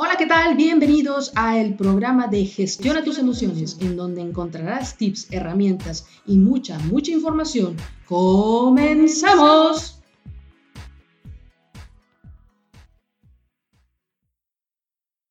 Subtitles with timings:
[0.00, 0.54] Hola, ¿qué tal?
[0.54, 6.78] Bienvenidos a el programa de Gestiona tus emociones, en donde encontrarás tips, herramientas y mucha,
[6.78, 7.76] mucha información.
[8.06, 10.00] ¡Comenzamos!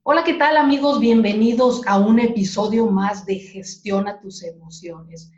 [0.04, 1.00] Hola, ¿qué tal amigos?
[1.00, 5.32] Bienvenidos a un episodio más de Gestiona tus emociones.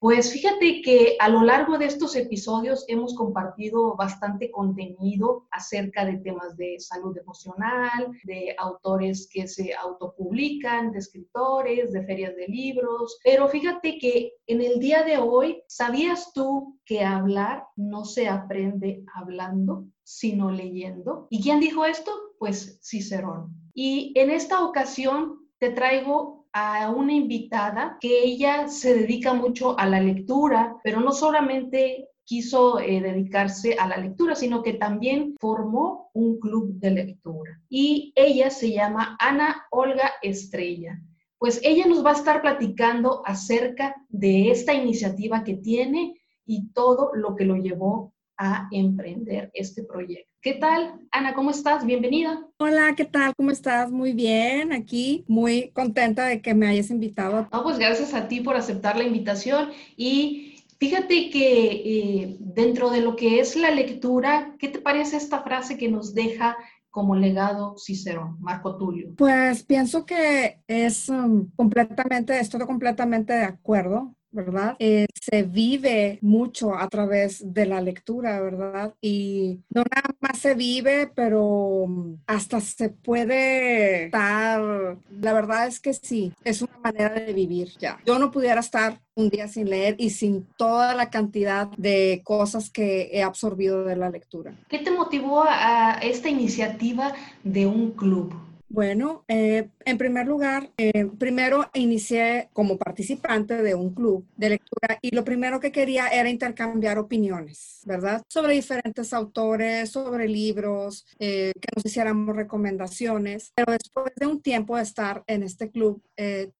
[0.00, 6.16] Pues fíjate que a lo largo de estos episodios hemos compartido bastante contenido acerca de
[6.16, 13.20] temas de salud emocional, de autores que se autopublican, de escritores, de ferias de libros.
[13.22, 19.04] Pero fíjate que en el día de hoy, ¿sabías tú que hablar no se aprende
[19.14, 21.26] hablando, sino leyendo?
[21.28, 22.10] ¿Y quién dijo esto?
[22.38, 23.54] Pues Cicerón.
[23.74, 29.86] Y en esta ocasión te traigo a una invitada que ella se dedica mucho a
[29.86, 36.10] la lectura, pero no solamente quiso eh, dedicarse a la lectura, sino que también formó
[36.12, 37.60] un club de lectura.
[37.68, 41.00] Y ella se llama Ana Olga Estrella.
[41.38, 46.14] Pues ella nos va a estar platicando acerca de esta iniciativa que tiene
[46.46, 50.32] y todo lo que lo llevó a emprender este proyecto.
[50.40, 51.34] ¿Qué tal, Ana?
[51.34, 51.84] ¿Cómo estás?
[51.84, 52.42] Bienvenida.
[52.56, 53.34] Hola, ¿qué tal?
[53.36, 53.90] ¿Cómo estás?
[53.90, 57.46] Muy bien, aquí muy contenta de que me hayas invitado.
[57.52, 63.02] No, pues gracias a ti por aceptar la invitación y fíjate que eh, dentro de
[63.02, 66.56] lo que es la lectura, ¿qué te parece esta frase que nos deja
[66.88, 69.14] como legado Cicerón, Marco Tulio?
[69.18, 74.14] Pues pienso que es um, completamente, estoy completamente de acuerdo.
[74.32, 74.76] ¿Verdad?
[74.78, 78.94] Eh, se vive mucho a través de la lectura, ¿verdad?
[79.00, 81.86] Y no nada más se vive, pero
[82.26, 88.00] hasta se puede estar, la verdad es que sí, es una manera de vivir ya.
[88.06, 92.70] Yo no pudiera estar un día sin leer y sin toda la cantidad de cosas
[92.70, 94.54] que he absorbido de la lectura.
[94.68, 97.12] ¿Qué te motivó a esta iniciativa
[97.44, 98.49] de un club?
[98.72, 104.96] Bueno, eh, en primer lugar, eh, primero inicié como participante de un club de lectura
[105.02, 108.22] y lo primero que quería era intercambiar opiniones, ¿verdad?
[108.28, 113.50] Sobre diferentes autores, sobre libros, eh, que nos hiciéramos recomendaciones.
[113.56, 116.00] Pero después de un tiempo de estar en este club,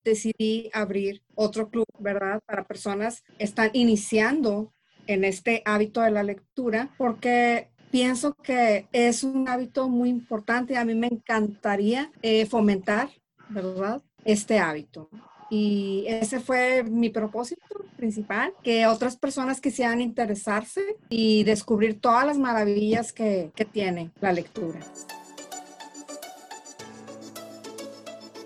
[0.05, 2.41] decidí abrir otro club, ¿verdad?
[2.45, 4.73] Para personas que están iniciando
[5.07, 10.77] en este hábito de la lectura, porque pienso que es un hábito muy importante.
[10.77, 13.11] A mí me encantaría eh, fomentar,
[13.49, 14.03] ¿verdad?
[14.25, 15.09] Este hábito.
[15.51, 17.63] Y ese fue mi propósito
[17.97, 24.33] principal, que otras personas quisieran interesarse y descubrir todas las maravillas que, que tiene la
[24.33, 24.79] lectura.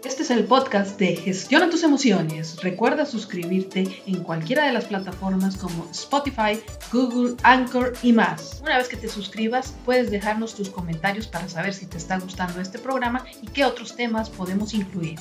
[0.05, 2.61] Este es el podcast de Gestiona tus emociones.
[2.61, 6.61] Recuerda suscribirte en cualquiera de las plataformas como Spotify,
[6.93, 8.61] Google, Anchor y más.
[8.63, 12.61] Una vez que te suscribas, puedes dejarnos tus comentarios para saber si te está gustando
[12.61, 15.19] este programa y qué otros temas podemos incluir.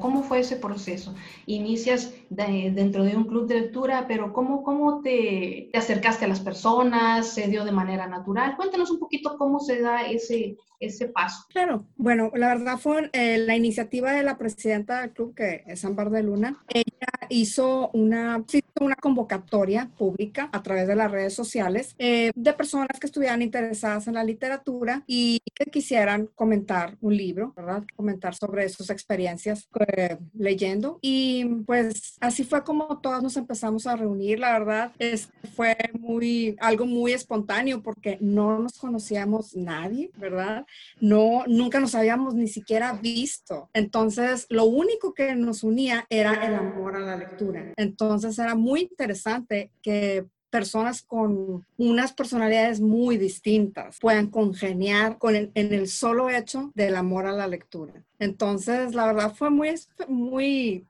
[0.00, 1.14] ¿Cómo fue ese proceso?
[1.46, 6.40] Inicias dentro de un club de lectura, pero ¿cómo, cómo te, te, acercaste a las
[6.40, 7.26] personas?
[7.34, 8.56] ¿Se dio de manera natural?
[8.56, 11.46] Cuéntanos un poquito cómo se da ese, ese paso.
[11.48, 15.84] Claro, bueno, la verdad fue eh, la iniciativa de la presidenta del club, que es
[15.84, 16.64] Ámbar de Luna.
[16.68, 18.44] Ella hizo una,
[18.80, 24.06] una convocatoria pública a través de las redes sociales eh, de personas que estuvieran interesadas
[24.08, 27.84] en la literatura y que quisieran comentar un libro, ¿verdad?
[27.96, 30.98] Comentar sobre sus experiencias eh, leyendo.
[31.02, 34.38] Y pues así fue como todas nos empezamos a reunir.
[34.38, 40.66] La verdad es fue muy, algo muy espontáneo porque no nos conocíamos nadie, ¿verdad?
[41.00, 43.68] No, nunca nos habíamos ni siquiera visto.
[43.72, 47.72] Entonces, lo único que nos unía era el amor a la lectura.
[47.76, 55.52] Entonces, era muy interesante que personas con unas personalidades muy distintas puedan congeniar con en
[55.54, 58.02] el solo hecho del amor a la lectura.
[58.18, 59.74] Entonces, la verdad fue muy,
[60.08, 60.86] muy,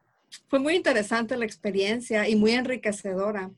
[0.49, 3.51] fue muy interesante la experiencia y muy enriquecedora,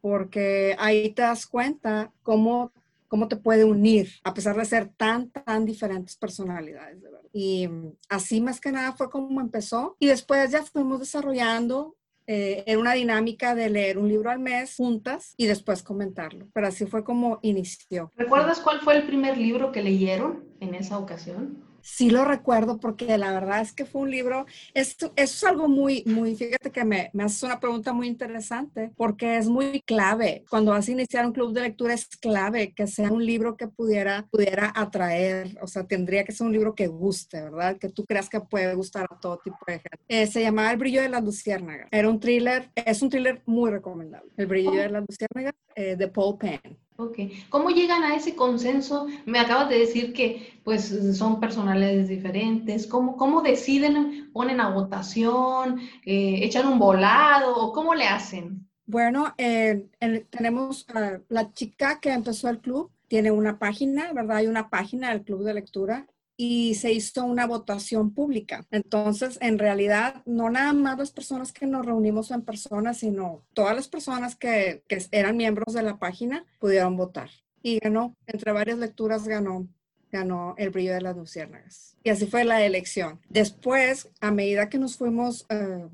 [0.00, 2.72] porque ahí te das cuenta cómo
[3.08, 6.98] cómo te puede unir, a pesar de ser tan, tan diferentes personalidades.
[7.32, 7.68] Y
[8.08, 9.96] así más que nada fue como empezó.
[9.98, 11.94] Y después ya fuimos desarrollando
[12.26, 16.48] eh, en una dinámica de leer un libro al mes juntas y después comentarlo.
[16.52, 18.12] Pero así fue como inició.
[18.16, 21.65] ¿Recuerdas cuál fue el primer libro que leyeron en esa ocasión?
[21.86, 24.44] Sí lo recuerdo porque la verdad es que fue un libro,
[24.74, 29.36] esto, es algo muy, muy, fíjate que me, me haces una pregunta muy interesante porque
[29.36, 30.44] es muy clave.
[30.50, 33.68] Cuando vas a iniciar un club de lectura es clave que sea un libro que
[33.68, 37.78] pudiera, pudiera atraer, o sea, tendría que ser un libro que guste, ¿verdad?
[37.78, 40.00] Que tú creas que puede gustar a todo tipo de gente.
[40.08, 41.86] Eh, se llamaba El brillo de las luciérnagas.
[41.92, 44.32] Era un thriller, es un thriller muy recomendable.
[44.36, 46.85] El brillo de las luciérnagas eh, de Paul Penn.
[46.98, 47.18] Ok.
[47.50, 49.06] ¿Cómo llegan a ese consenso?
[49.26, 52.86] Me acabas de decir que pues son personalidades diferentes.
[52.86, 54.30] ¿Cómo, cómo deciden?
[54.32, 55.80] ¿Ponen a votación?
[56.04, 57.72] Eh, ¿Echan un volado?
[57.72, 58.66] ¿Cómo le hacen?
[58.86, 59.86] Bueno, eh,
[60.30, 60.86] tenemos
[61.28, 64.38] la chica que empezó el club, tiene una página, ¿verdad?
[64.38, 68.66] Hay una página del club de lectura y se hizo una votación pública.
[68.70, 73.74] Entonces, en realidad, no nada más las personas que nos reunimos en persona, sino todas
[73.74, 77.30] las personas que, que eran miembros de la página pudieron votar.
[77.62, 79.66] Y ganó, entre varias lecturas ganó
[80.12, 81.96] ganó el brillo de las luciérnagas.
[82.02, 83.20] Y así fue la elección.
[83.28, 85.88] Después, a medida que nos fuimos eh,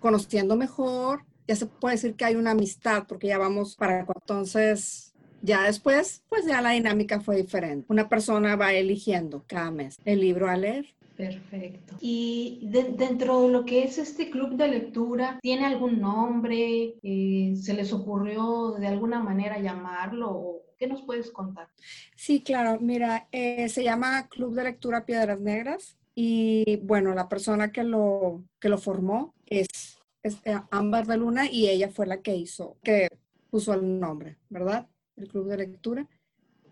[0.00, 5.13] conociendo mejor, ya se puede decir que hay una amistad, porque ya vamos para entonces
[5.44, 7.86] ya después, pues ya la dinámica fue diferente.
[7.90, 10.86] Una persona va eligiendo cada mes el libro a leer.
[11.16, 11.94] Perfecto.
[12.00, 16.96] Y dentro de lo que es este club de lectura, ¿tiene algún nombre?
[17.02, 20.62] Eh, ¿Se les ocurrió de alguna manera llamarlo?
[20.78, 21.68] ¿Qué nos puedes contar?
[22.16, 22.80] Sí, claro.
[22.80, 28.42] Mira, eh, se llama Club de Lectura Piedras Negras y bueno, la persona que lo,
[28.58, 29.68] que lo formó es,
[30.22, 33.08] es eh, Ámbar de Luna y ella fue la que hizo, que
[33.50, 34.88] puso el nombre, ¿verdad?
[35.16, 36.08] El club de lectura.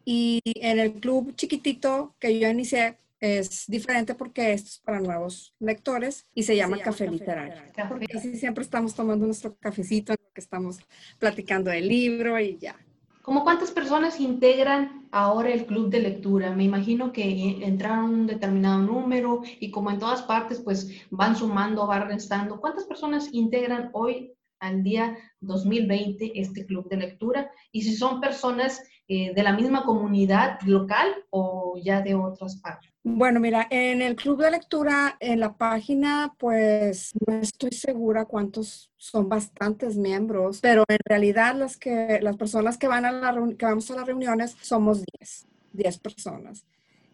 [0.04, 5.54] Y en el club chiquitito que yo inicié es diferente porque esto es para nuevos
[5.60, 7.62] lectores y se llama, Café, Literario.
[7.88, 10.80] Porque así siempre estamos tomando nuestro cafecito, que estamos
[11.20, 12.76] platicando del libro y ya.
[13.22, 16.56] ¿Cómo cuántas personas integran ahora el club de lectura?
[16.56, 21.86] Me imagino que entraron un determinado número y como en todas partes, pues van sumando,
[21.86, 22.60] van restando.
[22.60, 24.32] ¿Cuántas personas integran hoy
[24.62, 29.84] al día 2020 este club de lectura y si son personas eh, de la misma
[29.84, 32.90] comunidad local o ya de otras partes.
[33.02, 38.92] Bueno, mira, en el club de lectura, en la página, pues no estoy segura cuántos
[38.96, 43.66] son bastantes miembros, pero en realidad las que las personas que van a la que
[43.66, 46.64] vamos a las reuniones somos 10, 10 personas.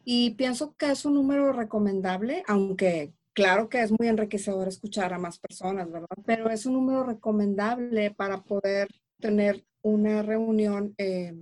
[0.05, 5.19] Y pienso que es un número recomendable, aunque Claro que es muy enriquecedor escuchar a
[5.21, 6.09] más personas, ¿verdad?
[6.27, 8.89] Pero es un número recomendable para poder
[9.21, 11.35] tener una reunión eh,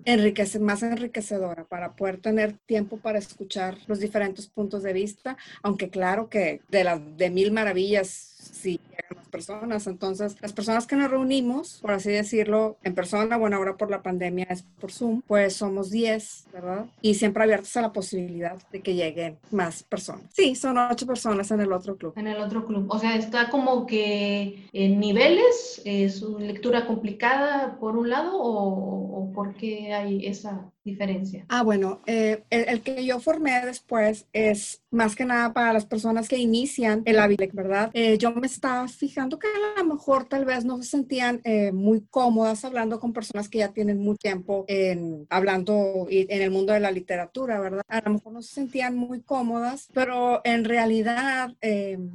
[0.61, 6.29] más enriquecedora para poder tener tiempo para escuchar los diferentes puntos de vista, aunque claro
[6.29, 9.87] que de las de mil maravillas sí llegan las personas.
[9.87, 14.03] Entonces, las personas que nos reunimos, por así decirlo, en persona, bueno, ahora por la
[14.03, 16.87] pandemia es por Zoom, pues somos 10, ¿verdad?
[17.01, 20.25] Y siempre abiertos a la posibilidad de que lleguen más personas.
[20.33, 22.13] Sí, son ocho personas en el otro club.
[22.17, 22.87] En el otro club.
[22.89, 29.23] O sea, está como que en niveles, es una lectura complicada por un lado o,
[29.23, 31.45] o por hay esa diferencia?
[31.49, 36.29] Ah, bueno, eh, el, que yo formé después es más que nada para las personas
[36.29, 37.91] que inician el hábito, ¿verdad?
[37.93, 41.73] Eh, yo me estaba fijando que a lo mejor tal vez no se sentían eh,
[41.73, 46.73] muy cómodas hablando con personas que ya tienen mucho tiempo en, hablando en el mundo
[46.73, 47.83] de la literatura, ¿verdad?
[47.89, 51.55] A lo mejor no se sentían muy cómodas, pero en realidad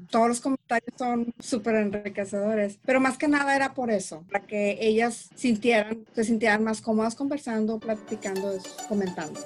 [0.10, 4.78] todos los comentarios son súper enriquecedores, pero más que nada era por eso, para que
[4.82, 8.52] ellas sintieran, se sintieran más cómodas conversando, platicando
[8.88, 9.40] comentando.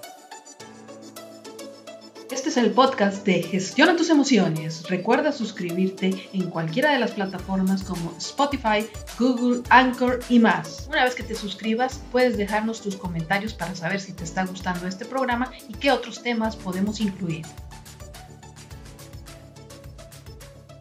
[2.31, 4.89] Este es el podcast de Gestiona tus emociones.
[4.89, 10.87] Recuerda suscribirte en cualquiera de las plataformas como Spotify, Google, Anchor y más.
[10.89, 14.87] Una vez que te suscribas, puedes dejarnos tus comentarios para saber si te está gustando
[14.87, 17.45] este programa y qué otros temas podemos incluir.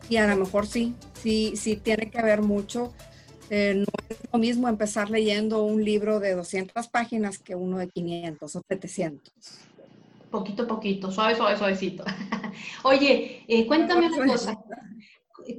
[0.08, 2.92] Y a lo mejor sí, sí, sí tiene que ver mucho
[3.56, 7.88] eh, no es lo mismo empezar leyendo un libro de 200 páginas que uno de
[7.88, 9.32] 500 o 700.
[10.28, 12.02] Poquito a poquito, suave, suave, suavecito.
[12.82, 14.58] Oye, eh, cuéntame una cosa.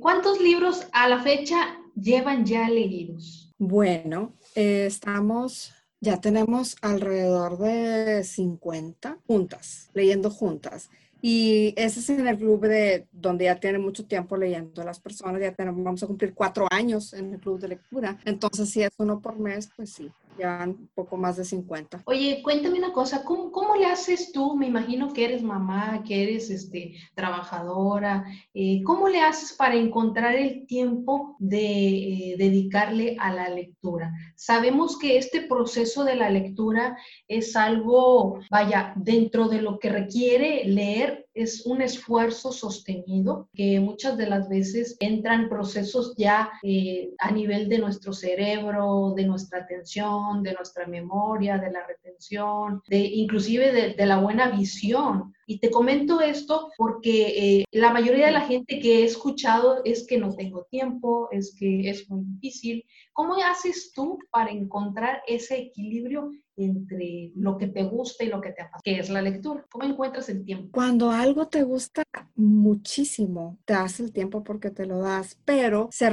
[0.02, 3.54] ¿Cuántos libros a la fecha llevan ya leídos?
[3.58, 10.90] Bueno, eh, estamos, ya tenemos alrededor de 50 juntas, leyendo juntas.
[11.22, 15.42] Y ese es en el club de donde ya tiene mucho tiempo leyendo las personas,
[15.42, 18.20] ya tenemos, vamos a cumplir cuatro años en el club de lectura.
[18.26, 22.04] Entonces, si es uno por mes, pues sí, ya un poco más de 50.
[22.06, 24.56] Oye, cuéntame una cosa, ¿cómo, ¿cómo, le haces tú?
[24.56, 28.26] Me imagino que eres mamá, que eres este, trabajadora.
[28.54, 34.14] Eh, ¿Cómo le haces para encontrar el tiempo de eh, dedicarle a la lectura?
[34.36, 40.66] Sabemos que este proceso de la lectura es algo, vaya, dentro de lo que requiere
[40.66, 47.30] leer, es un esfuerzo sostenido que muchas de las veces entran procesos ya eh, a
[47.32, 53.94] nivel de nuestro cerebro, de nuestra atención, de nuestra memoria, de la retención, de inclusive
[53.94, 55.34] de, la buena visión.
[55.46, 60.08] Y te comento esto porque eh, la mayoría de la gente que he escuchado es
[60.08, 62.86] que no tengo tiempo, es que es muy difícil.
[63.12, 68.52] ¿Cómo haces tú para encontrar ese equilibrio entre lo que te gusta y lo que
[68.52, 69.66] te apasiona, que es la lectura.
[69.72, 70.70] ¿Cómo encuentras el tiempo?
[70.72, 72.04] Cuando algo te gusta
[72.36, 76.06] muchísimo, te das el tiempo porque te lo das, pero se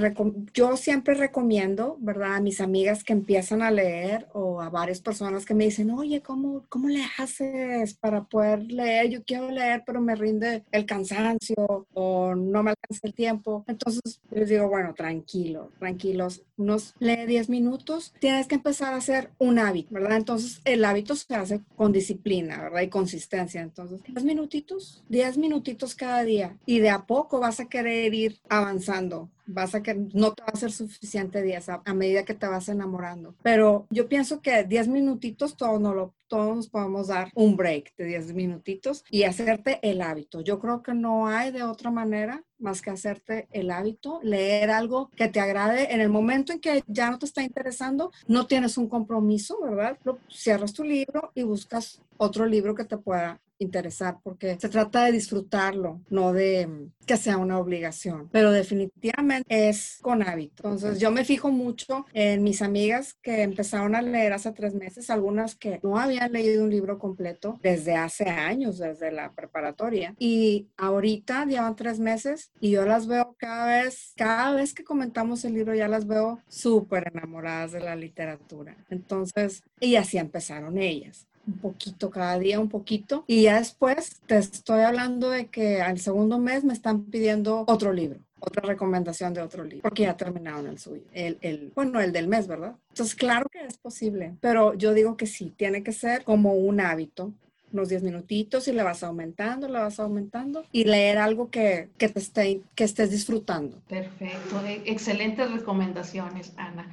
[0.52, 2.36] yo siempre recomiendo, ¿verdad?
[2.36, 6.20] A mis amigas que empiezan a leer o a varias personas que me dicen, oye,
[6.20, 9.10] ¿cómo, cómo le haces para poder leer?
[9.10, 13.64] Yo quiero leer, pero me rinde el cansancio o no me alcanza el tiempo.
[13.68, 19.30] Entonces les digo, bueno, tranquilo, tranquilos, unos lee 10 minutos, tienes que empezar a hacer
[19.38, 20.16] un hábito, ¿verdad?
[20.16, 22.80] Entonces, entonces, el hábito se hace con disciplina, ¿verdad?
[22.80, 23.60] Y consistencia.
[23.60, 26.56] Entonces, 10 minutitos, 10 minutitos cada día.
[26.64, 30.50] Y de a poco vas a querer ir avanzando vas a que no te va
[30.52, 33.34] a ser suficiente 10 a, medida que te vas enamorando.
[33.42, 37.94] Pero yo pienso que 10 minutitos todos, no lo, todos nos podemos dar un break
[37.96, 40.40] de 10 minutitos y hacerte el hábito.
[40.40, 45.10] Yo creo que no hay de otra manera más que hacerte el hábito, leer algo
[45.16, 48.78] que te agrade en el momento en que ya no te está interesando, no tienes
[48.78, 49.98] un compromiso, ¿verdad?
[50.30, 55.12] Cierras tu libro y buscas otro libro que te pueda interesar, porque se trata de
[55.12, 60.64] disfrutarlo, no de mm, que sea una obligación, pero definitivamente es con hábito.
[60.64, 65.10] Entonces yo me fijo mucho en mis amigas que empezaron a leer hace tres meses,
[65.10, 70.68] algunas que no habían leído un libro completo desde hace años, desde la preparatoria, y
[70.76, 75.54] ahorita llevan tres meses y yo las veo cada vez, cada vez que comentamos el
[75.54, 78.76] libro ya las veo súper enamoradas de la literatura.
[78.88, 83.24] Entonces, y así empezaron ellas un poquito cada día, un poquito.
[83.26, 87.92] Y ya después te estoy hablando de que al segundo mes me están pidiendo otro
[87.92, 92.12] libro otra recomendación de otro libro, porque ya terminaron el suyo, el, el, bueno, el
[92.12, 92.74] del mes, ¿verdad?
[92.88, 96.80] Entonces, claro que es posible, pero yo digo que sí, tiene que ser como un
[96.80, 97.32] hábito,
[97.72, 102.08] unos 10 minutitos y le vas aumentando, le vas aumentando y leer algo que, que
[102.08, 103.78] te esté, que estés disfrutando.
[103.88, 106.90] Perfecto, excelentes recomendaciones, Ana.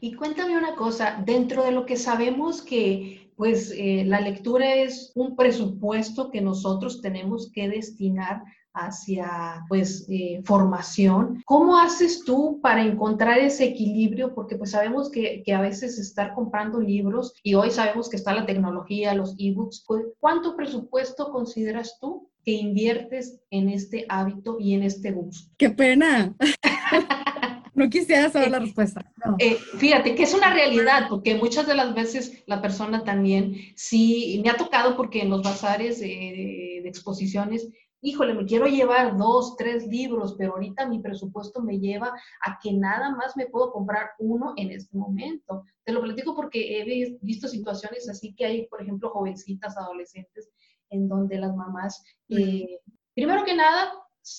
[0.00, 5.12] Y cuéntame una cosa, dentro de lo que sabemos que pues eh, la lectura es
[5.14, 8.42] un presupuesto que nosotros tenemos que destinar
[8.74, 11.42] hacia pues eh, formación.
[11.44, 14.34] ¿Cómo haces tú para encontrar ese equilibrio?
[14.34, 18.34] Porque pues sabemos que, que, a veces estar comprando libros y hoy sabemos que está
[18.34, 24.74] la tecnología, los ebooks, pues, ¿cuánto presupuesto consideras tú que inviertes en este hábito y
[24.74, 25.50] en este gusto?
[25.58, 26.34] ¡Qué pena!
[27.74, 29.00] No quisiera saber la respuesta.
[29.38, 34.40] Eh, fíjate que es una realidad, porque muchas de las veces la persona también, sí,
[34.44, 37.68] me ha tocado porque en los bazares de, exposiciones,
[38.02, 42.12] híjole, me quiero llevar dos, tres libros, pero ahorita mi presupuesto me lleva
[42.44, 45.64] a que nada más me puedo comprar uno en este momento.
[45.84, 50.50] Te lo platico porque he visto situaciones así que hay, por ejemplo, jovencitas, adolescentes,
[50.90, 52.80] en donde las mamás, eh,
[53.14, 53.92] primero que nada,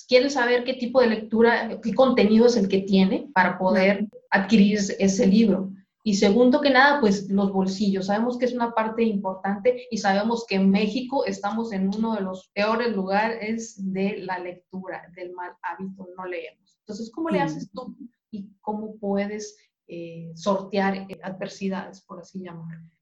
[0.07, 4.79] quieren saber qué tipo de lectura, qué contenido es el que tiene para poder adquirir
[4.99, 5.71] ese libro.
[6.05, 8.07] Y segundo que nada, pues los bolsillos.
[8.07, 12.21] Sabemos que es una parte importante y sabemos que en México estamos en uno de
[12.21, 16.77] los peores lugares de la lectura, del mal hábito, no leemos.
[16.79, 17.95] Entonces, ¿cómo le haces tú
[18.31, 19.57] y cómo puedes
[19.87, 22.92] eh, sortear adversidades, por así llamarlo?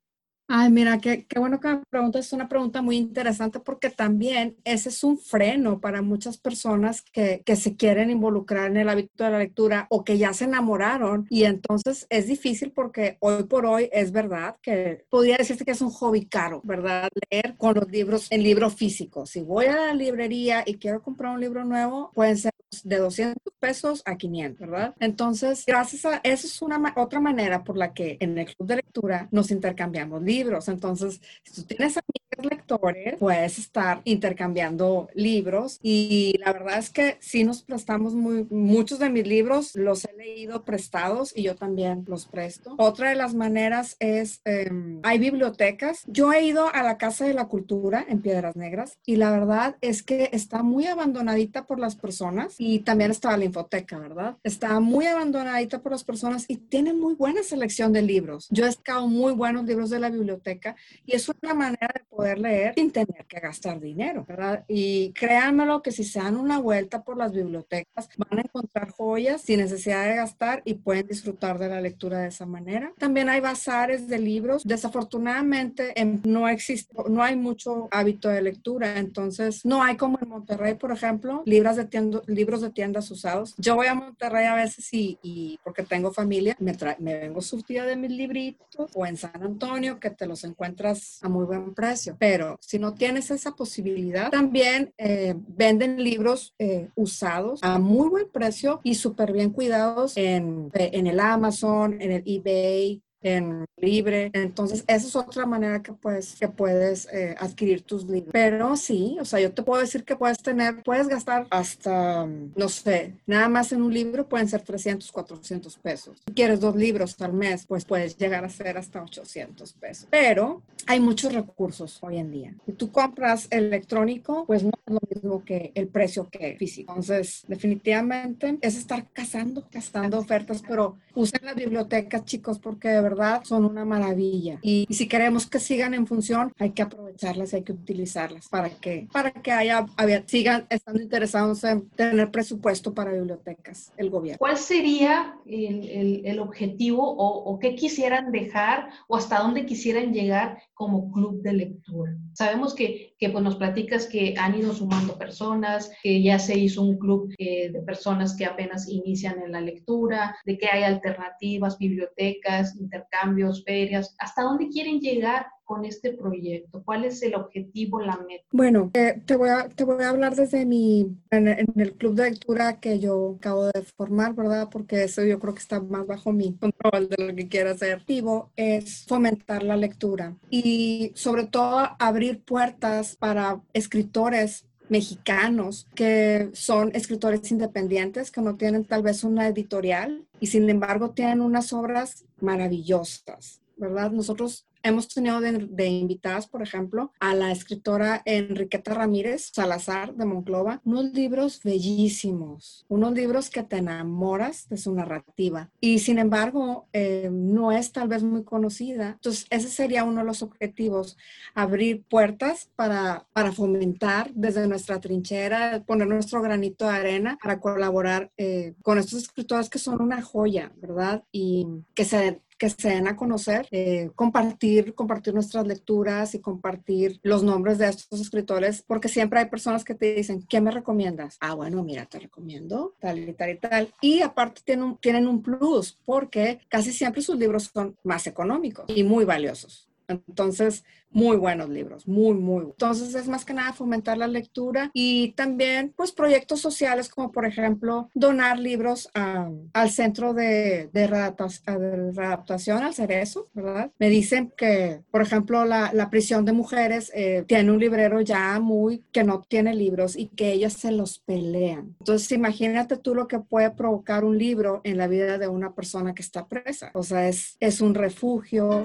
[0.54, 2.26] Ay, mira, qué, qué, bueno que me preguntas.
[2.26, 7.42] Es una pregunta muy interesante porque también ese es un freno para muchas personas que,
[7.46, 11.26] que, se quieren involucrar en el hábito de la lectura o que ya se enamoraron.
[11.30, 15.82] Y entonces es difícil porque hoy por hoy es verdad que podría decirse que es
[15.82, 17.08] un hobby caro, ¿verdad?
[17.30, 19.26] Leer con los libros en libro físico.
[19.26, 22.52] Si voy a la librería y quiero comprar un libro nuevo, pueden ser
[22.84, 24.96] de 200 pesos a 500, ¿verdad?
[25.00, 28.76] Entonces, gracias a eso es una otra manera por la que en el club de
[28.78, 30.41] lectura nos intercambiamos libros.
[30.68, 31.98] Entonces, si tú tienes
[32.40, 39.00] lectores, puedes estar intercambiando libros y la verdad es que sí nos prestamos muy, muchos
[39.00, 42.76] de mis libros los he leído prestados y yo también los presto.
[42.78, 46.04] Otra de las maneras es, em, hay bibliotecas.
[46.08, 49.78] Yo he ido a la Casa de la Cultura en Piedras Negras y la verdad
[49.82, 54.38] es que está muy abandonadita por las personas y también estaba la infoteca, ¿verdad?
[54.44, 58.48] Está muy abandonadita por las personas y tiene muy buena selección de libros.
[58.50, 62.21] Yo he sacado muy buenos libros de la biblioteca y es una manera de poder
[62.22, 64.64] poder leer sin tener que gastar dinero, ¿verdad?
[64.68, 69.42] Y créanmelo que si se dan una vuelta por las bibliotecas, van a encontrar joyas
[69.42, 72.94] sin necesidad de gastar y pueden disfrutar de la lectura de esa manera.
[72.98, 74.64] También hay bazares de libros.
[74.64, 80.76] Desafortunadamente no existe, no hay mucho hábito de lectura, entonces no hay como en Monterrey,
[80.76, 83.56] por ejemplo, libros de, libros de tiendas usados.
[83.58, 87.86] Yo voy a Monterrey a veces y, y porque tengo familia, me, me vengo surtida
[87.86, 92.11] de mis libritos o en San Antonio que te los encuentras a muy buen precio.
[92.20, 98.30] Pero si no tienes esa posibilidad, también eh, venden libros eh, usados a muy buen
[98.30, 104.30] precio y súper bien cuidados en, en el Amazon, en el eBay, en libre.
[104.34, 108.32] Entonces, esa es otra manera que puedes, que puedes eh, adquirir tus libros.
[108.32, 112.70] Pero sí, o sea, yo te puedo decir que puedes tener, puedes gastar hasta, no
[112.70, 116.22] sé, nada más en un libro pueden ser 300, 400 pesos.
[116.26, 120.08] Si quieres dos libros al mes, pues puedes llegar a ser hasta 800 pesos.
[120.10, 122.56] Pero hay muchos recursos hoy en día.
[122.66, 126.92] Si tú compras electrónico, pues no es lo mismo que el precio que físico.
[126.92, 133.11] Entonces, definitivamente es estar cazando, cazando ofertas, pero usen las bibliotecas, chicos, porque de verdad
[133.44, 134.60] son una maravilla.
[134.62, 139.08] Y, si queremos que sigan en función, hay que aprovecharlas, hay que utilizarlas para que,
[139.12, 139.86] para que haya,
[140.26, 144.38] sigan estando interesados en tener presupuesto para bibliotecas, el gobierno.
[144.40, 150.58] ¿Cuál sería el, el, objetivo o, o qué quisieran dejar o hasta dónde quisieran llegar
[150.74, 152.16] como club de lectura?
[152.34, 156.82] Sabemos que, que pues nos platicas que han ido sumando personas, que ya se hizo
[156.82, 161.78] un club eh, de personas que apenas inician en la lectura, de que hay alternativas,
[161.78, 164.16] bibliotecas, intercambios, ferias.
[164.18, 166.84] ¿Hasta dónde quieren llegar con este proyecto?
[166.84, 168.44] ¿Cuál es el objetivo, la meta?
[168.52, 172.30] Bueno, eh, te, voy a, te voy a hablar desde mi, en, el club de
[172.30, 174.68] lectura que yo acabo de formar, ¿verdad?
[174.70, 177.94] Porque eso yo creo que está más bajo mi control de lo que quiero hacer.
[177.94, 186.92] Activo es fomentar la lectura y sobre todo abrir puertas para escritores mexicanos que son
[186.94, 192.26] escritores independientes, que no tienen tal vez una editorial y sin embargo tienen unas obras
[192.42, 194.12] maravillosas, ¿verdad?
[194.12, 200.82] Nosotros Hemos tenido de, invitadas, por ejemplo, a la escritora Enriqueta Ramírez Salazar de Monclova,
[200.84, 207.30] unos libros bellísimos, unos libros que te enamoras de su narrativa y sin embargo eh,
[207.32, 209.12] no es tal vez muy conocida.
[209.12, 211.16] Entonces, ese sería uno de los objetivos,
[211.54, 218.32] abrir puertas para, para fomentar desde nuestra trinchera, poner nuestro granito de arena para colaborar
[218.38, 221.24] eh, con estos escritores que son una joya, ¿verdad?
[221.32, 227.20] Y que se que se den a conocer, eh, compartir, compartir nuestras lecturas y compartir
[227.24, 231.38] los nombres de estos escritores, porque siempre hay personas que te dicen, ¿qué me recomiendas?
[231.40, 233.94] Ah, bueno, mira, te recomiendo tal y tal y tal.
[234.00, 239.04] Y aparte tienen tienen un plus, porque casi siempre sus libros son más económicos y
[239.04, 239.91] muy valiosos.
[240.12, 242.64] Entonces, muy buenos libros, muy, muy.
[242.64, 247.46] Entonces es más que nada fomentar la lectura y también pues proyectos sociales como por
[247.46, 253.92] ejemplo donar libros al centro de, de, readaptación, al Cerezo, ¿verdad?
[254.00, 258.60] Me dicen que por ejemplo la, la prisión de mujeres eh, tiene un librero ya
[258.60, 261.96] muy que no tiene libros y que ellas se los pelean.
[262.00, 266.14] Entonces imagínate tú lo que puede provocar un libro en la vida de una persona
[266.14, 266.92] que está presa.
[266.94, 268.84] O sea, es, es un refugio.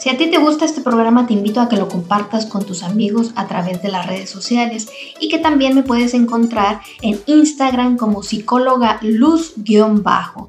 [0.00, 2.82] Si a ti te gusta este programa, te invito a que lo compartas con tus
[2.82, 4.88] amigos a través de las redes sociales
[5.20, 10.48] y que también me puedes encontrar en Instagram como psicóloga luz-bajo.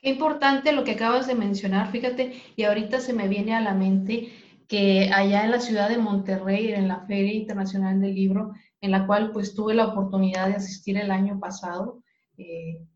[0.00, 3.74] Qué importante lo que acabas de mencionar, fíjate, y ahorita se me viene a la
[3.74, 4.32] mente
[4.68, 9.06] que allá en la ciudad de Monterrey, en la Feria Internacional del Libro, en la
[9.06, 12.02] cual pues tuve la oportunidad de asistir el año pasado,
[12.38, 12.86] eh,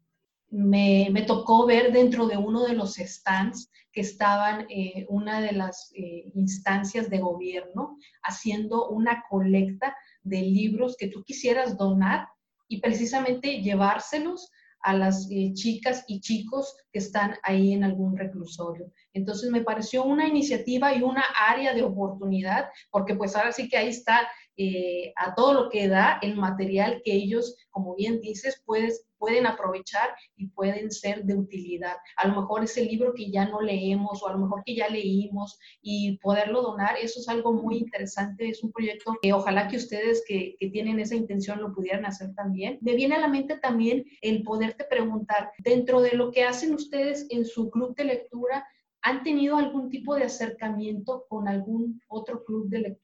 [0.53, 5.91] me, tocó ver dentro de uno de los stands que estaban eh, una de las
[5.95, 12.29] eh, instancias de gobierno haciendo una colecta de libros que tú quisieras donar
[12.69, 14.51] y precisamente llevárselos
[14.83, 18.93] a las eh, chicas y chicos que están ahí en algún reclusorio.
[19.15, 23.79] Entonces me pareció una iniciativa y una área de oportunidad, porque pues ahora sí que
[23.79, 28.63] ahí está eh, a todo lo que da el material que ellos, como bien dices,
[28.67, 31.97] puedes, pueden aprovechar y pueden ser de utilidad.
[32.17, 34.89] A lo mejor ese libro que ya no leemos o a lo mejor que ya
[34.89, 39.77] leímos y poderlo donar, eso es algo muy interesante, es un proyecto que ojalá que
[39.77, 42.79] ustedes que, que tienen esa intención lo pudieran hacer también.
[42.83, 47.27] Me viene a la mente también el poderte preguntar, dentro de lo que hacen ustedes
[47.31, 48.67] en su club de lectura,
[49.03, 52.99] ¿Han tenido algún tipo de acercamiento con algún otro club de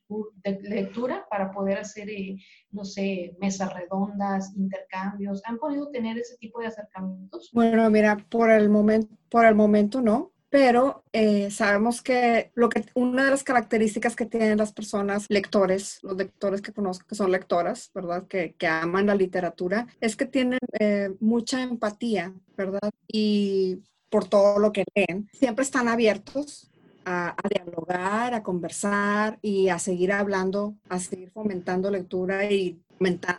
[0.62, 2.36] lectura, para poder hacer, eh,
[2.70, 5.42] no sé, mesas redondas, intercambios?
[5.44, 7.50] ¿Han podido tener ese tipo de acercamientos?
[7.52, 12.84] Bueno, mira, por el momento, por el momento no, pero eh, sabemos que, lo que
[12.94, 17.30] una de las características que tienen las personas lectores, los lectores que conozco que son
[17.30, 18.26] lectoras, ¿verdad?
[18.26, 22.90] Que, que aman la literatura, es que tienen eh, mucha empatía, ¿verdad?
[23.06, 26.70] Y por todo lo que leen, siempre están abiertos
[27.08, 32.78] a, dialogar, a conversar y a seguir hablando, a seguir fomentando lectura y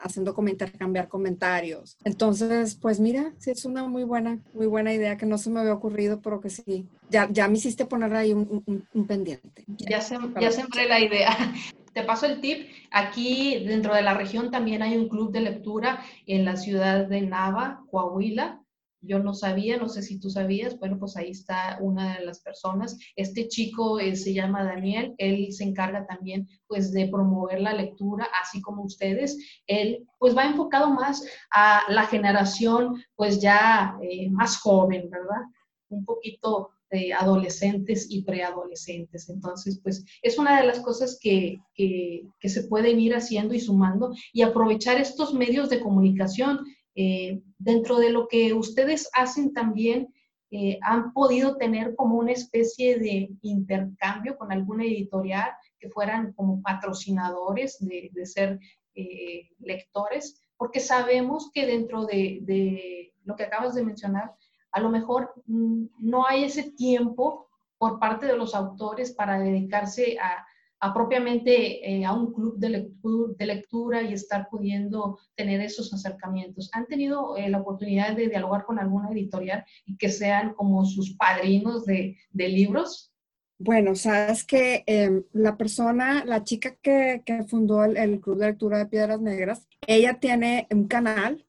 [0.01, 1.97] haciendo comentar, cambiar comentarios.
[2.03, 5.59] Entonces, pues mira, sí es una muy buena, muy buena idea que no se me
[5.59, 9.65] había ocurrido, pero que sí, ya, ya me hiciste poner ahí un, pendiente.
[9.77, 9.99] Ya,
[10.39, 11.35] ya sembré la idea.
[11.93, 12.69] Te paso el tip.
[12.91, 17.21] Aquí dentro de la región también hay un club de lectura en la ciudad de
[17.21, 18.58] Nava, Coahuila
[19.01, 22.41] yo no sabía, no sé si tú sabías, bueno, pues ahí está una de las
[22.41, 22.97] personas.
[23.15, 28.27] Este chico eh, se llama Daniel, él se encarga también pues de promover la lectura,
[28.41, 29.37] así como ustedes.
[29.67, 35.43] Él pues va enfocado más a la generación pues ya eh, más joven, ¿verdad?
[35.89, 39.29] Un poquito de adolescentes y preadolescentes.
[39.29, 44.11] Entonces, pues es una de las cosas que, que, se pueden ir haciendo y sumando
[44.33, 50.13] y aprovechar estos medios de comunicación eh, dentro de lo que ustedes hacen también,
[50.51, 56.61] eh, han podido tener como una especie de intercambio con alguna editorial que fueran como
[56.63, 58.59] patrocinadores de, ser
[58.95, 64.33] eh, lectores, porque sabemos que dentro de, de, lo que acabas de mencionar,
[64.71, 70.17] a lo mejor mm, no hay ese tiempo por parte de los autores para dedicarse
[70.19, 70.45] a,
[70.79, 76.69] a propiamente eh, a un club de lectura, y estar pudiendo tener esos acercamientos.
[76.73, 81.15] ¿Han tenido eh, la oportunidad de dialogar con alguna editorial y que sean como sus
[81.15, 83.11] padrinos de, libros?
[83.57, 88.85] Bueno, sabes que em, la persona, la chica que, fundó el, Club de Lectura de
[88.85, 91.45] Piedras Negras, ella tiene un canal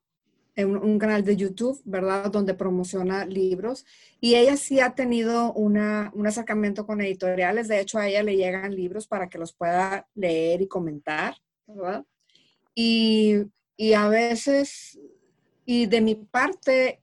[0.65, 2.31] un, canal de YouTube, ¿verdad?
[2.31, 3.85] Donde promociona libros.
[4.21, 7.69] Y ella sí ha tenido una, un acercamiento con editoriales.
[7.69, 12.05] De hecho, a ella le llegan libros para que los pueda leer y comentar, ¿verdad?
[12.75, 13.45] Y,
[13.77, 14.99] y a veces,
[15.65, 17.01] y de mi parte,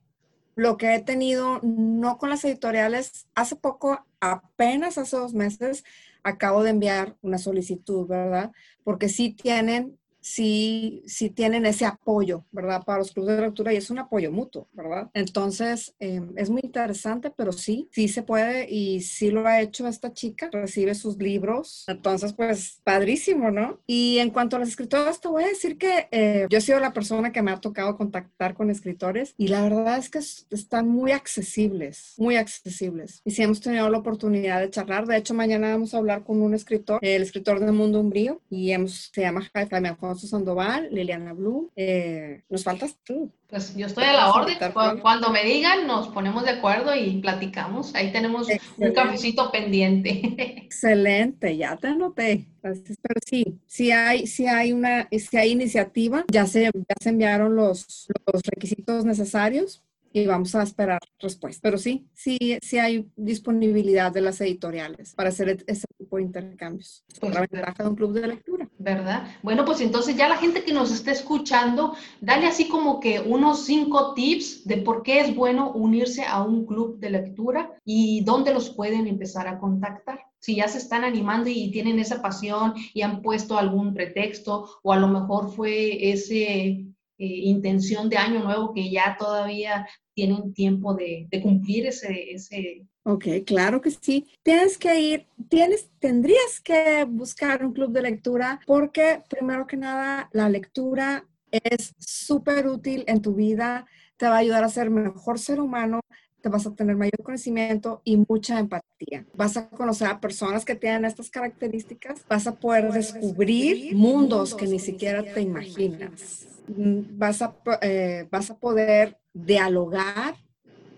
[0.54, 5.84] lo que he tenido, no con las editoriales, hace poco, apenas hace dos meses,
[6.22, 8.52] acabo de enviar una solicitud, ¿verdad?
[8.84, 11.02] Porque sí tienen si
[11.34, 12.84] tienen ese apoyo, ¿verdad?
[12.84, 15.10] Para los clubes de lectura y es un apoyo mutuo, ¿verdad?
[15.14, 19.86] Entonces, em, es muy interesante, pero sí, sí se puede y sí lo ha hecho
[19.88, 23.80] esta chica, recibe sus libros, entonces, pues, padrísimo, ¿no?
[23.86, 26.80] Y en cuanto a las escritoras, te voy a decir que eh, yo he sido
[26.80, 30.88] la persona que me ha tocado contactar con escritores y la verdad es que están
[30.88, 33.22] muy accesibles, muy accesibles.
[33.24, 36.42] Y sí hemos tenido la oportunidad de charlar, de hecho, mañana vamos a hablar con
[36.42, 41.70] un escritor, el escritor de Mundo Umbrío, y se llama Jaime Sandoval, Liliana Blue.
[41.76, 43.32] Eh, nos faltas tú.
[43.48, 44.56] Pues yo estoy a la orden.
[45.00, 47.94] Cuando, me digan, nos ponemos de acuerdo y platicamos.
[47.94, 50.20] Ahí tenemos un cafecito pendiente.
[50.64, 52.46] Excelente, ya te anoté.
[52.60, 57.56] Pero sí, si hay, si hay una, si hay iniciativa, ya se, ya se enviaron
[57.56, 61.60] los, los requisitos necesarios y vamos a esperar respuesta.
[61.62, 67.04] Pero sí, sí, sí hay disponibilidad de las editoriales para hacer ese tipo de intercambios.
[67.20, 68.57] Pues, la ventaja de un club de lectura.
[68.80, 69.26] ¿Verdad?
[69.42, 73.64] Bueno, pues entonces ya la gente que nos está escuchando, dale así como que unos
[73.64, 78.54] cinco tips de por qué es bueno unirse a un club de lectura y dónde
[78.54, 83.02] los pueden empezar a contactar si ya se están animando y tienen esa pasión y
[83.02, 86.86] han puesto algún pretexto o a lo mejor fue ese eh,
[87.18, 92.86] intención de año nuevo que ya todavía tienen tiempo de, cumplir ese, ese...
[93.08, 94.28] Ok, claro que sí.
[94.42, 100.28] Tienes que ir, tienes, tendrías que buscar un club de lectura porque primero que nada
[100.32, 103.86] la lectura es súper útil en tu vida,
[104.18, 106.00] te va a ayudar a ser mejor ser humano,
[106.42, 109.24] te vas a tener mayor conocimiento y mucha empatía.
[109.32, 114.66] Vas a conocer a personas que tienen estas características, vas a poder descubrir mundos que
[114.66, 116.46] ni siquiera te imaginas.
[116.66, 120.36] Vas a, eh, vas a poder dialogar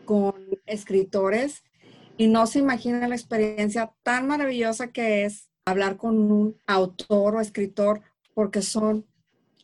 [0.05, 0.35] con
[0.67, 1.63] escritores
[2.21, 7.41] y no se imagina la experiencia tan maravillosa que es hablar con un autor o
[7.41, 8.03] escritor
[8.35, 9.07] porque son,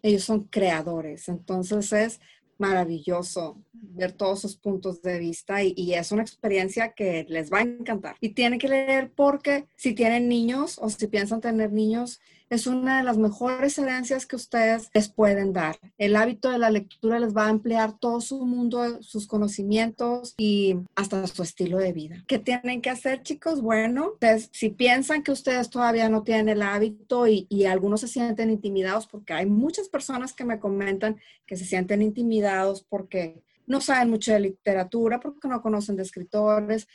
[0.00, 1.28] ellos son creadores.
[1.28, 2.18] Entonces es
[2.56, 7.58] maravilloso ver todos sus puntos de vista y, y, es una experiencia que les va
[7.58, 8.16] a encantar.
[8.22, 12.98] Y tienen que leer porque si tienen niños o si piensan tener niños, es una
[12.98, 15.78] de las mejores herencias que ustedes les pueden dar.
[15.98, 20.76] El hábito de la lectura les va a ampliar todo su mundo, sus conocimientos y
[20.94, 22.24] hasta su estilo de vida.
[22.26, 23.60] ¿Qué tienen que hacer, chicos?
[23.60, 24.12] Bueno,
[24.52, 29.06] si piensan que ustedes todavía no tienen el hábito y, y algunos se sienten intimidados,
[29.06, 34.32] porque hay muchas personas que me comentan que se sienten intimidados porque no saben mucho
[34.32, 36.86] de literatura, porque no conocen de escritores,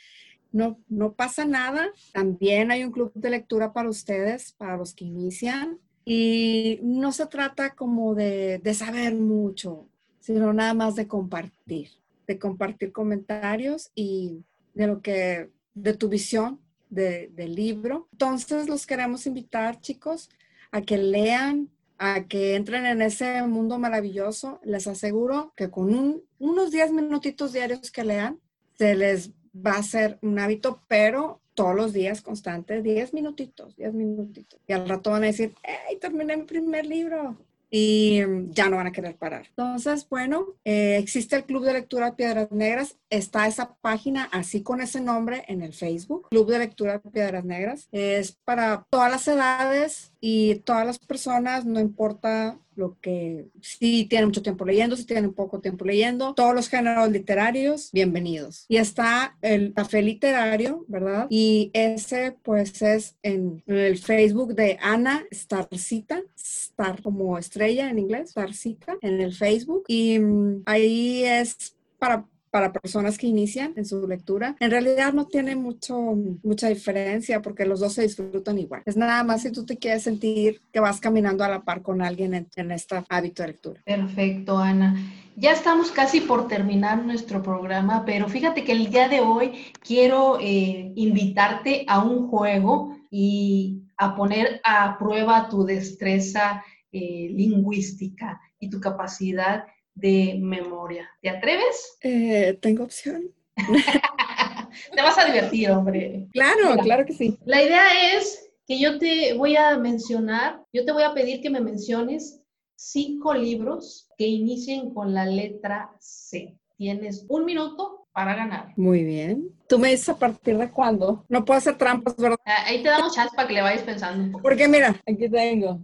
[0.52, 1.90] no, no pasa nada.
[2.12, 5.78] También hay un club de lectura para ustedes, para los que inician.
[6.04, 9.88] Y no se trata como de, de saber mucho,
[10.20, 11.90] sino nada más de compartir,
[12.26, 16.60] de compartir comentarios y de lo que, de tu visión
[16.90, 18.08] de, del libro.
[18.12, 20.28] Entonces los queremos invitar, chicos,
[20.70, 24.60] a que lean, a que entren en ese mundo maravilloso.
[24.64, 28.40] Les aseguro que con un, unos 10 minutitos diarios que lean,
[28.76, 33.92] se les va a ser un hábito, pero todos los días constante, 10 minutitos, 10
[33.94, 34.60] minutitos.
[34.66, 37.36] Y al rato van a decir, ¡hey, terminé mi primer libro!
[37.74, 39.46] Y ya no van a querer parar.
[39.48, 42.98] Entonces, bueno, eh, existe el Club de Lectura Piedras Negras.
[43.08, 47.88] Está esa página así con ese nombre en el Facebook, Club de Lectura Piedras Negras.
[47.90, 54.28] Es para todas las edades y todas las personas, no importa lo que, si tienen
[54.28, 58.64] mucho tiempo leyendo, si tienen poco tiempo leyendo, todos los géneros literarios, bienvenidos.
[58.68, 61.26] Y está el café literario, ¿verdad?
[61.28, 68.30] Y ese pues es en, el Facebook de Ana Starcita, Star como estrella en inglés,
[68.30, 69.82] Starcita, en el Facebook.
[69.88, 75.26] Y mm, ahí es para para personas que inician en su lectura, en realidad no
[75.26, 75.96] tiene mucho,
[76.42, 78.82] mucha diferencia porque los dos se disfrutan igual.
[78.84, 82.02] Es nada más si tú te quieres sentir que vas caminando a la par con
[82.02, 83.80] alguien en, en este hábito de lectura.
[83.86, 84.94] Perfecto, Ana.
[85.34, 90.38] Ya estamos casi por terminar nuestro programa, pero fíjate que el día de hoy quiero
[90.38, 96.62] eh, invitarte a un juego y a poner a prueba tu destreza
[96.92, 101.08] eh, lingüística y tu capacidad de memoria.
[101.20, 101.98] ¿Te atreves?
[102.02, 103.30] Eh, ¿Tengo opción?
[104.94, 106.28] te vas a divertir, hombre.
[106.32, 107.38] Claro, Mira, claro que sí.
[107.44, 111.50] La idea es que yo te voy a mencionar, yo te voy a pedir que
[111.50, 112.40] me menciones
[112.74, 116.56] cinco libros que inicien con la letra C.
[116.76, 118.72] Tienes un minuto para ganar.
[118.76, 119.50] Muy bien.
[119.72, 121.24] ¿Tú me dices a partir de cuándo?
[121.30, 122.36] No puedo hacer trampas, ¿verdad?
[122.44, 124.42] Ah, Ahí te damos chance para que le vayas pensando un poco.
[124.42, 125.80] Porque mira, aquí tengo.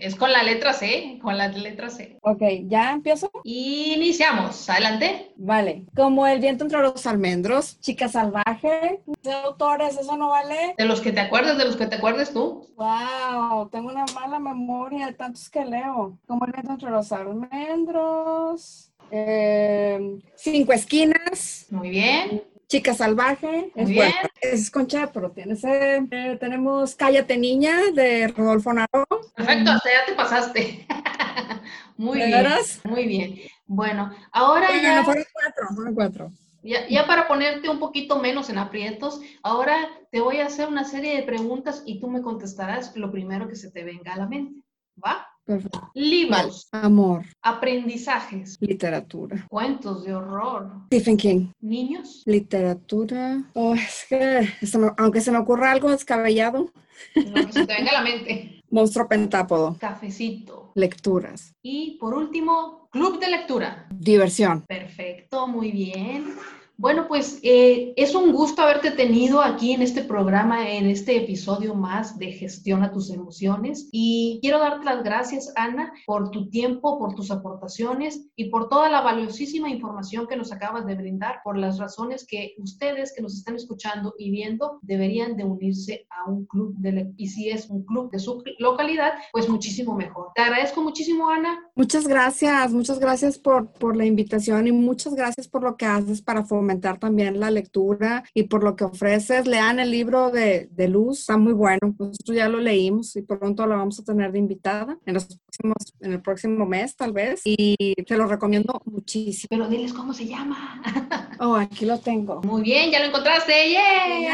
[0.00, 2.18] Es con la letra C, con la letra C.
[2.22, 3.30] Ok, ¿ya empiezo?
[3.44, 4.68] Iniciamos.
[4.68, 5.30] Adelante.
[5.36, 5.84] Vale.
[5.94, 10.74] Como El viento entre los almendros, Chica salvaje, de autores, ¿eso no vale?
[10.76, 12.66] De los que te acuerdes, de los que te acuerdes tú.
[12.74, 16.18] Wow, tengo una mala memoria de tantos que leo.
[16.26, 22.42] Como El viento entre los almendros, eh, Cinco esquinas, Muy bien.
[22.72, 24.10] Chica salvaje, es bien.
[24.40, 29.06] es con pero tienes, eh, tenemos Cállate niña de Rodolfo Naro.
[29.36, 30.86] Perfecto, hasta ya te pasaste.
[31.98, 32.46] Muy ¿De bien.
[32.84, 33.40] Muy bien.
[33.66, 36.32] Bueno, ahora Bueno, ya, fueron cuatro, fueron cuatro.
[36.62, 39.76] ya, ya para ponerte un poquito menos en aprietos, ahora
[40.10, 43.56] te voy a hacer una serie de preguntas y tú me contestarás lo primero que
[43.56, 44.62] se te venga a la mente.
[44.96, 45.26] ¿Va?
[45.44, 45.90] Perfecto.
[45.94, 49.46] Libros, Amor, aprendizajes, literatura.
[49.50, 51.48] cuentos de horror, Stephen King.
[51.60, 53.50] niños, Literatura.
[53.54, 56.70] Oh, es que, se me- aunque se me ocurra algo descabellado,
[57.16, 59.76] lo que se te venga a la mente, monstruo pentápodo.
[59.80, 60.70] cafecito.
[60.76, 61.52] Lecturas.
[61.62, 63.88] Y por último, club de lectura.
[63.90, 64.62] Diversión.
[64.68, 66.34] Perfecto, muy bien.
[66.82, 71.76] Bueno, pues eh, es un gusto haberte tenido aquí en este programa, en este episodio
[71.76, 73.88] más de Gestiona tus emociones.
[73.92, 78.88] Y quiero darte las gracias, Ana, por tu tiempo, por tus aportaciones y por toda
[78.88, 83.36] la valiosísima información que nos acabas de brindar, por las razones que ustedes que nos
[83.36, 87.12] están escuchando y viendo deberían de unirse a un club de.
[87.16, 90.30] Y si es un club de su localidad, pues muchísimo mejor.
[90.34, 91.60] Te agradezco muchísimo, Ana.
[91.76, 96.20] Muchas gracias, muchas gracias por, por la invitación y muchas gracias por lo que haces
[96.20, 99.46] para fomentar también la lectura y por lo que ofreces.
[99.46, 101.94] Lean el libro de, de Luz, está muy bueno.
[101.98, 105.76] Nosotros ya lo leímos y pronto la vamos a tener de invitada en, los próximos,
[106.00, 107.40] en el próximo mes, tal vez.
[107.44, 109.48] Y te lo recomiendo muchísimo.
[109.50, 110.82] Pero diles cómo se llama.
[111.44, 112.40] Oh, aquí lo tengo.
[112.42, 113.52] Muy bien, ya lo encontraste.
[113.72, 114.26] ¡Yay!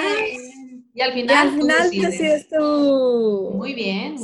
[0.94, 2.10] Y al Y final, al tú final, ¿qué decides.
[2.18, 3.52] decides tú?
[3.54, 4.16] Muy bien.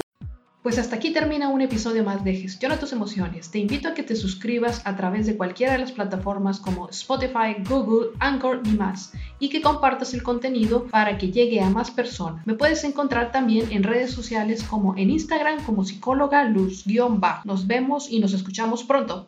[0.65, 3.51] Pues hasta aquí termina un episodio más de Gestiona tus emociones.
[3.51, 7.63] Te invito a que te suscribas a través de cualquiera de las plataformas como Spotify,
[7.69, 12.47] Google, Anchor y más, y que compartas el contenido para que llegue a más personas.
[12.47, 17.43] Me puedes encontrar también en redes sociales como en Instagram como psicóloga luz-bajo.
[17.45, 19.23] Nos vemos y nos escuchamos pronto.